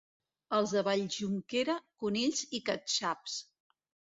Els 0.59 0.71
de 0.77 0.81
Valljunquera, 0.87 1.75
conills 2.05 2.43
i 2.59 2.63
catxaps. 2.71 3.37